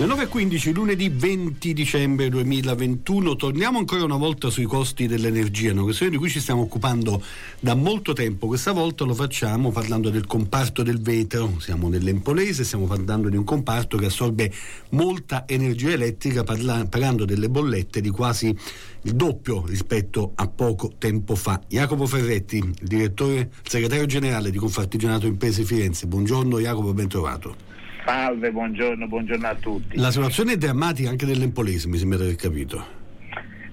Le 0.00 0.06
9.15, 0.06 0.72
lunedì 0.72 1.10
20 1.10 1.74
dicembre 1.74 2.30
2021, 2.30 3.36
torniamo 3.36 3.76
ancora 3.76 4.02
una 4.02 4.16
volta 4.16 4.48
sui 4.48 4.64
costi 4.64 5.06
dell'energia, 5.06 5.72
una 5.72 5.82
questione 5.82 6.10
di 6.10 6.16
cui 6.16 6.30
ci 6.30 6.40
stiamo 6.40 6.62
occupando 6.62 7.22
da 7.60 7.74
molto 7.74 8.14
tempo. 8.14 8.46
Questa 8.46 8.72
volta 8.72 9.04
lo 9.04 9.12
facciamo 9.12 9.70
parlando 9.70 10.08
del 10.08 10.24
comparto 10.24 10.82
del 10.82 11.02
vetro, 11.02 11.60
siamo 11.60 11.90
nell'Empolese, 11.90 12.64
stiamo 12.64 12.86
parlando 12.86 13.28
di 13.28 13.36
un 13.36 13.44
comparto 13.44 13.98
che 13.98 14.06
assorbe 14.06 14.50
molta 14.92 15.44
energia 15.46 15.90
elettrica, 15.90 16.44
parla- 16.44 16.86
pagando 16.86 17.26
delle 17.26 17.50
bollette 17.50 18.00
di 18.00 18.08
quasi 18.08 18.56
il 19.02 19.12
doppio 19.12 19.66
rispetto 19.66 20.32
a 20.34 20.48
poco 20.48 20.92
tempo 20.96 21.34
fa. 21.34 21.60
Jacopo 21.68 22.06
Ferretti, 22.06 22.72
direttore, 22.80 23.50
segretario 23.64 24.06
generale 24.06 24.50
di 24.50 24.56
Confartigianato 24.56 25.26
Imprese 25.26 25.62
Firenze. 25.62 26.06
Buongiorno 26.06 26.58
Jacopo, 26.58 26.94
ben 26.94 27.08
trovato. 27.08 27.68
Salve, 28.04 28.50
buongiorno, 28.50 29.06
buongiorno 29.06 29.46
a 29.46 29.54
tutti. 29.54 29.96
La 29.98 30.10
situazione 30.10 30.52
è 30.52 30.56
drammatica 30.56 31.10
anche 31.10 31.26
dell'Empolese, 31.26 31.88
mi 31.88 31.98
sembra 31.98 32.18
di 32.18 32.24
aver 32.24 32.36
capito. 32.36 32.98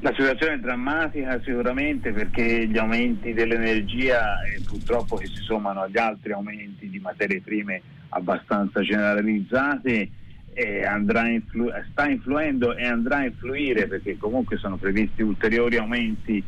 La 0.02 0.14
situazione 0.16 0.54
è 0.54 0.60
drammatica 0.60 1.42
sicuramente 1.44 2.12
perché 2.12 2.68
gli 2.68 2.78
aumenti 2.78 3.34
dell'energia 3.34 4.44
eh, 4.44 4.62
purtroppo 4.64 5.18
che 5.18 5.26
si 5.28 5.42
sommano 5.42 5.82
agli 5.82 5.98
altri 5.98 6.34
aumenti 6.34 6.88
di 6.88 7.00
materie 7.00 7.42
prime 7.42 7.82
abbastanza 8.10 8.82
generalizzate 8.82 10.10
eh, 10.54 10.88
influ- 11.30 11.74
sta 11.92 12.08
influendo 12.10 12.76
e 12.76 12.86
andrà 12.86 13.18
a 13.18 13.26
influire 13.26 13.88
perché 13.88 14.18
comunque 14.18 14.58
sono 14.58 14.78
previsti 14.78 15.22
ulteriori 15.22 15.78
aumenti 15.78 16.44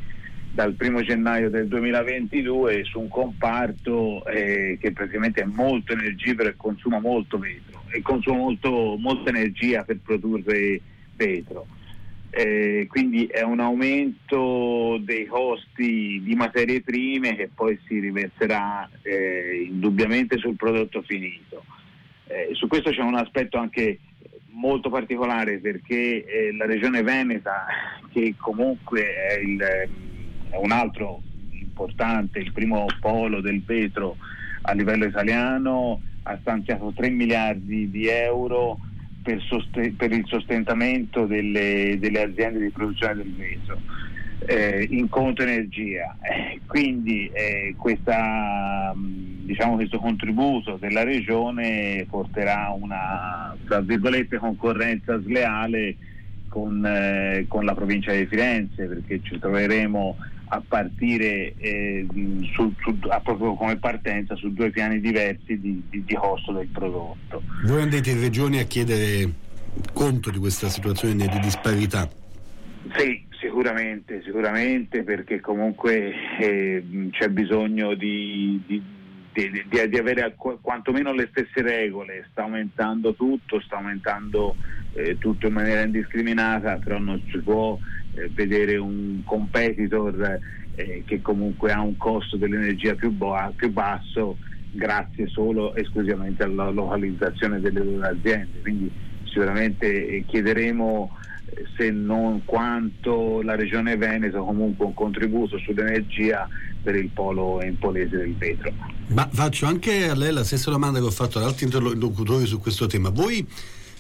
dal 0.52 0.74
primo 0.74 1.02
gennaio 1.02 1.50
del 1.50 1.68
2022 1.68 2.84
su 2.84 3.00
un 3.00 3.08
comparto 3.08 4.26
eh, 4.26 4.78
che 4.80 4.92
praticamente 4.92 5.42
è 5.42 5.46
molto 5.46 5.94
energivoro 5.94 6.50
e 6.50 6.56
consuma 6.56 7.00
molto 7.00 7.38
vetro 7.38 7.84
e 7.92 8.02
consuma 8.02 8.38
molto, 8.38 8.96
molta 8.98 9.30
energia 9.30 9.84
per 9.84 10.00
produrre 10.04 10.82
vetro. 11.16 11.68
Eh, 12.32 12.86
quindi 12.88 13.26
è 13.26 13.42
un 13.42 13.60
aumento 13.60 15.00
dei 15.02 15.26
costi 15.26 16.22
di 16.24 16.36
materie 16.36 16.82
prime 16.82 17.36
che 17.36 17.50
poi 17.54 17.80
si 17.88 18.00
riverserà 18.00 18.88
eh, 19.02 19.66
indubbiamente 19.68 20.38
sul 20.38 20.56
prodotto 20.56 21.02
finito. 21.02 21.64
Eh, 22.28 22.50
su 22.54 22.68
questo 22.68 22.92
c'è 22.92 23.02
un 23.02 23.16
aspetto 23.16 23.58
anche 23.58 24.00
molto 24.52 24.90
particolare 24.90 25.58
perché 25.58 26.24
eh, 26.24 26.56
la 26.56 26.66
regione 26.66 27.02
Veneta, 27.02 27.66
che 28.12 28.36
comunque 28.38 29.02
è 29.02 29.40
il 29.40 30.08
è 30.50 30.58
un 30.58 30.72
altro 30.72 31.22
importante, 31.52 32.40
il 32.40 32.52
primo 32.52 32.86
polo 33.00 33.42
del 33.42 33.64
vetro 33.64 34.18
a 34.64 34.74
livello 34.74 35.06
italiano, 35.06 36.02
ha 36.24 36.38
stanziato 36.42 36.92
3 36.96 37.10
miliardi 37.10 37.90
di 37.90 38.08
euro 38.08 38.80
per, 39.22 39.42
sost- 39.42 39.92
per 39.92 40.12
il 40.12 40.26
sostentamento 40.26 41.26
delle, 41.26 41.98
delle, 42.00 42.22
aziende 42.22 42.60
di 42.60 42.70
produzione 42.70 43.16
del 43.16 43.34
vetro 43.34 43.80
eh, 44.46 44.88
in 44.90 45.08
conto 45.10 45.42
energia. 45.42 46.18
Eh, 46.22 46.62
quindi 46.66 47.30
eh, 47.34 47.76
questa, 47.78 48.94
diciamo, 48.96 49.76
questo 49.76 50.00
contributo 50.00 50.78
della 50.78 51.04
regione 51.04 52.06
porterà 52.10 52.70
una 52.70 53.56
tra 53.66 53.82
virgolette, 53.82 54.38
concorrenza 54.38 55.22
sleale 55.22 55.96
con, 56.50 56.86
eh, 56.86 57.46
con 57.48 57.64
la 57.64 57.74
provincia 57.74 58.12
di 58.12 58.26
Firenze 58.26 58.86
perché 58.86 59.22
ci 59.24 59.40
troveremo 59.40 60.18
a 60.52 60.62
partire 60.68 61.54
eh, 61.58 62.06
su, 62.54 62.74
su, 62.82 62.98
a 63.08 63.20
proprio 63.20 63.54
come 63.54 63.78
partenza 63.78 64.36
su 64.36 64.52
due 64.52 64.72
piani 64.72 65.00
diversi 65.00 65.60
di, 65.60 65.84
di, 65.90 66.04
di, 66.04 66.16
costo 66.16 66.52
del 66.52 66.68
prodotto. 66.68 67.42
Voi 67.66 67.82
andate 67.82 68.10
in 68.10 68.20
regione 68.20 68.60
a 68.60 68.64
chiedere 68.64 69.32
conto 69.94 70.32
di 70.32 70.40
questa 70.40 70.68
situazione 70.68 71.28
di 71.28 71.40
disparità? 71.40 72.10
Sì, 72.96 73.24
sicuramente, 73.40 74.22
sicuramente 74.24 75.04
perché 75.04 75.40
comunque 75.40 76.14
eh, 76.40 76.84
c'è 77.12 77.30
bisogno 77.30 77.94
di, 77.94 78.62
di, 78.66 78.82
di, 79.48 79.98
avere 79.98 80.36
quantomeno 80.36 81.14
le 81.14 81.30
stesse 81.32 81.62
regole, 81.62 82.28
sta 82.32 82.44
aumentando 82.44 83.14
tutto, 83.14 83.62
sta 83.62 83.78
aumentando 83.78 84.58
eh, 84.94 85.18
tutto 85.18 85.48
in 85.48 85.54
maniera 85.54 85.82
indiscriminata, 85.82 86.78
però 86.78 86.98
non 86.98 87.22
si 87.30 87.40
può 87.40 87.78
eh, 88.12 88.30
vedere 88.34 88.78
un 88.78 89.22
competitor 89.24 90.40
eh, 90.76 91.04
che 91.06 91.22
comunque 91.22 91.72
ha 91.72 91.82
un 91.82 91.96
costo 91.98 92.38
dell'energia 92.38 92.96
più, 92.96 93.12
bo- 93.12 93.54
più 93.56 93.72
basso 93.72 94.40
grazie 94.72 95.28
solo 95.28 95.74
e 95.74 95.82
esclusivamente 95.82 96.44
alla 96.44 96.70
localizzazione 96.70 97.60
delle 97.60 97.84
loro 97.84 98.08
aziende. 98.08 98.60
Quindi 98.62 98.92
sicuramente 99.24 100.08
eh, 100.08 100.24
chiederemo 100.26 101.12
se 101.78 101.92
non 101.92 102.44
quanto 102.46 103.42
la 103.42 103.56
regione 103.56 103.98
Veneto 103.98 104.44
comunque 104.44 104.86
un 104.86 104.94
contributo 104.94 105.58
sull'energia 105.58 106.48
per 106.82 106.96
il 106.96 107.10
polo 107.10 107.62
empolese 107.62 108.18
del 108.18 108.36
vetro. 108.36 108.72
Ma 109.08 109.28
faccio 109.32 109.66
anche 109.66 110.10
a 110.10 110.16
lei 110.16 110.32
la 110.32 110.44
stessa 110.44 110.72
domanda 110.72 111.00
che 111.00 111.06
ho 111.06 111.12
fatto 111.12 111.38
ad 111.40 111.46
altri 111.46 111.66
interlocutori 111.66 112.46
su 112.46 112.60
questo 112.60 112.86
tema. 112.86 113.10
Voi 113.10 113.46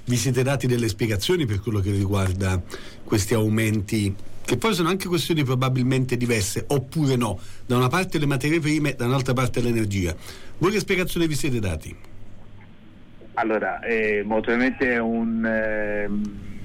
vi 0.06 0.16
siete 0.16 0.44
dati 0.44 0.68
delle 0.68 0.88
spiegazioni 0.88 1.46
per 1.46 1.60
quello 1.60 1.80
che 1.80 1.92
riguarda 1.92 2.62
questi 3.04 3.34
aumenti 3.34 4.16
che 4.50 4.58
poi 4.58 4.74
sono 4.74 4.90
anche 4.90 5.08
questioni 5.08 5.44
probabilmente 5.44 6.18
diverse, 6.18 6.66
oppure 6.70 7.16
no, 7.16 7.40
da 7.68 7.78
una 7.78 7.88
parte 7.88 8.18
le 8.18 8.26
materie 8.26 8.60
prime, 8.60 8.96
da 8.96 9.06
un'altra 9.06 9.34
parte 9.34 9.62
l'energia. 9.62 10.16
Voi 10.58 10.72
che 10.72 10.80
spiegazione 10.80 11.28
vi 11.28 11.36
siete 11.36 11.60
dati? 11.60 11.96
Allora, 13.36 13.80
eh, 13.81 14.24
molto 14.26 14.50
probabilmente 14.50 14.92
è, 14.92 14.98
un, 14.98 15.46
eh, 15.46 16.10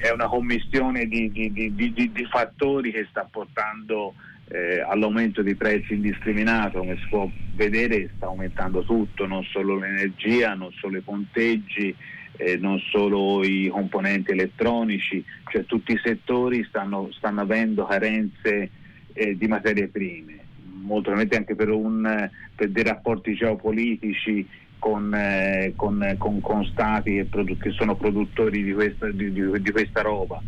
è 0.04 0.10
una 0.10 0.28
commissione 0.28 1.06
di, 1.06 1.32
di, 1.32 1.50
di, 1.50 1.74
di, 1.94 2.26
fattori 2.30 2.92
che 2.92 3.06
sta 3.08 3.26
portando 3.30 4.12
eh, 4.48 4.80
all'aumento 4.86 5.42
dei 5.42 5.54
prezzi 5.54 5.94
indiscriminato, 5.94 6.80
come 6.80 6.98
si 6.98 7.06
può 7.08 7.26
vedere 7.54 8.10
sta 8.14 8.26
aumentando 8.26 8.82
tutto, 8.82 9.24
non 9.26 9.42
solo 9.44 9.78
l'energia, 9.78 10.52
non 10.52 10.70
solo 10.72 10.98
i 10.98 11.00
ponteggi, 11.00 11.96
eh, 12.36 12.58
non 12.58 12.78
solo 12.80 13.42
i 13.44 13.70
componenti 13.72 14.32
elettronici, 14.32 15.24
cioè 15.50 15.64
tutti 15.64 15.92
i 15.92 16.00
settori 16.04 16.62
stanno, 16.68 17.10
stanno 17.12 17.40
avendo 17.40 17.86
carenze 17.86 18.70
eh, 19.14 19.38
di 19.38 19.46
materie 19.46 19.88
prime, 19.88 20.38
molto 20.82 21.12
probabilmente 21.12 21.36
anche 21.38 21.54
per, 21.54 21.70
un, 21.70 22.30
per 22.54 22.68
dei 22.68 22.82
rapporti 22.82 23.32
geopolitici 23.32 24.46
con, 24.84 25.14
eh, 25.14 25.72
con, 25.76 26.14
con, 26.18 26.42
con 26.42 26.62
stati 26.66 27.14
che, 27.14 27.24
produ- 27.24 27.58
che, 27.58 27.70
sono 27.70 27.96
produttori 27.96 28.62
di 28.62 28.74
questa, 28.74 29.10
di, 29.10 29.32
di, 29.32 29.70
questa 29.72 30.02
roba. 30.02 30.42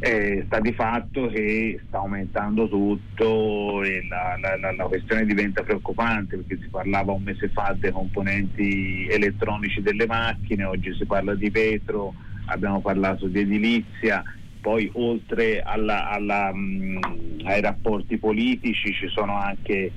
Eh, 0.00 0.42
sta 0.44 0.60
di 0.60 0.74
fatto 0.74 1.28
che 1.28 1.80
sta 1.86 1.96
aumentando 1.96 2.68
tutto 2.68 3.82
e 3.82 4.06
la, 4.06 4.36
la, 4.38 4.58
la, 4.58 4.72
la, 4.76 4.84
questione 4.84 5.24
diventa 5.24 5.62
preoccupante 5.62 6.36
perché 6.36 6.58
si 6.60 6.68
parlava 6.68 7.12
un 7.12 7.22
mese 7.22 7.48
fa 7.48 7.74
dei 7.78 7.90
componenti 7.90 9.06
elettronici 9.08 9.80
delle 9.80 10.04
macchine, 10.04 10.64
oggi 10.64 10.94
si 10.94 11.06
parla 11.06 11.34
di 11.34 11.48
vetro, 11.48 12.12
abbiamo 12.46 12.82
parlato 12.82 13.28
di 13.28 13.40
edilizia, 13.40 14.22
poi 14.60 14.90
oltre 14.92 15.62
alla, 15.62 16.10
alla, 16.10 16.52
mh, 16.52 16.98
ai 17.44 17.62
rapporti 17.62 18.18
politici 18.18 18.92
ci 18.92 19.08
sono 19.08 19.38
anche 19.38 19.72
eh, 19.74 19.92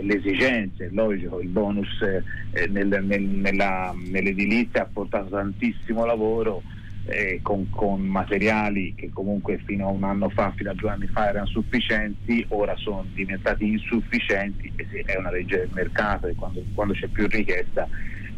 le 0.00 0.16
esigenze, 0.16 0.88
logico, 0.92 1.40
il 1.40 1.48
bonus 1.48 2.00
eh, 2.02 2.66
nel, 2.68 2.88
nel, 3.04 3.22
nella, 3.22 3.94
nell'edilizia 3.94 4.82
ha 4.82 4.88
portato 4.90 5.28
tantissimo 5.28 6.04
lavoro 6.04 6.62
eh, 7.06 7.40
con, 7.42 7.68
con, 7.68 8.00
materiali 8.00 8.94
che 8.94 9.10
comunque 9.12 9.60
fino 9.64 9.88
a 9.88 9.90
un 9.90 10.04
anno 10.04 10.30
fa, 10.30 10.52
fino 10.56 10.70
a 10.70 10.74
due 10.74 10.90
anni 10.90 11.06
fa 11.06 11.28
erano 11.28 11.46
sufficienti, 11.46 12.44
ora 12.48 12.74
sono 12.76 13.04
diventati 13.12 13.68
insufficienti 13.68 14.72
e 14.76 14.86
se 14.90 15.00
è 15.00 15.16
una 15.16 15.30
legge 15.30 15.58
del 15.58 15.70
mercato 15.72 16.28
e 16.28 16.34
quando, 16.34 16.62
quando 16.74 16.94
c'è 16.94 17.08
più 17.08 17.26
richiesta 17.26 17.86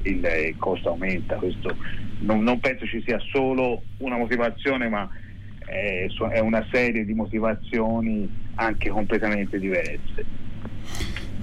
il, 0.03 0.25
il 0.25 0.57
costo 0.59 0.91
aumenta. 0.91 1.37
Questo 1.37 1.77
non, 2.21 2.43
non, 2.43 2.59
penso 2.59 2.87
ci 2.87 3.03
sia 3.07 3.19
solo 3.31 3.83
una 3.99 4.17
motivazione, 4.17 4.89
ma 4.89 5.09
è, 5.65 6.07
è 6.31 6.39
una 6.41 6.66
serie 6.72 7.04
di 7.04 7.15
motivazioni 7.15 8.28
anche 8.57 8.89
completamente 8.89 9.59
diverse. 9.59 10.25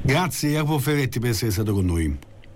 Grazie 0.05 0.49
Jacopo 0.49 0.79
Ferretti 0.79 1.19
per 1.19 1.29
essere 1.29 1.49
stato 1.49 1.73
con 1.73 1.85
noi. 1.85 2.17